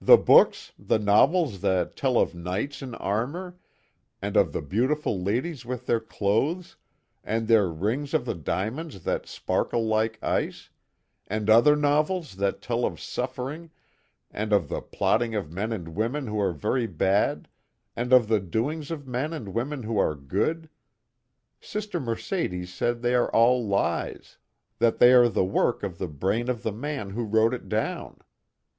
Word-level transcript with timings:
The 0.00 0.16
books 0.16 0.72
the 0.78 0.98
novels 0.98 1.60
that 1.60 1.94
tell 1.94 2.16
of 2.16 2.34
knights 2.34 2.80
in 2.80 2.94
armor, 2.94 3.58
and 4.22 4.34
of 4.34 4.54
the 4.54 4.62
beautiful 4.62 5.22
ladies 5.22 5.66
with 5.66 5.84
their 5.84 6.00
clothes, 6.00 6.76
and 7.22 7.46
their 7.46 7.68
rings 7.68 8.14
of 8.14 8.24
the 8.24 8.34
diamonds 8.34 9.04
that 9.04 9.26
sparkle 9.26 9.84
like 9.84 10.18
ice 10.24 10.70
and 11.26 11.50
other 11.50 11.76
novels 11.76 12.36
that 12.36 12.62
tell 12.62 12.86
of 12.86 12.98
suffering, 12.98 13.70
and 14.30 14.54
of 14.54 14.70
the 14.70 14.80
plotting 14.80 15.34
of 15.34 15.52
men 15.52 15.70
and 15.70 15.94
women 15.94 16.28
who 16.28 16.40
are 16.40 16.54
very 16.54 16.86
bad 16.86 17.46
and 17.94 18.10
of 18.10 18.26
the 18.28 18.40
doings 18.40 18.90
of 18.90 19.06
men 19.06 19.34
and 19.34 19.52
women 19.52 19.82
who 19.82 19.98
are 19.98 20.14
good 20.14 20.70
Sister 21.60 22.00
Mercedes 22.00 22.72
said 22.72 23.02
they 23.02 23.14
are 23.14 23.30
all 23.32 23.66
lies 23.66 24.38
that 24.78 24.98
they 24.98 25.12
are 25.12 25.28
the 25.28 25.44
work 25.44 25.82
of 25.82 25.98
the 25.98 26.08
brain 26.08 26.48
of 26.48 26.62
the 26.62 26.72
man 26.72 27.10
who 27.10 27.24
wrote 27.24 27.52
it 27.52 27.68
down. 27.68 28.20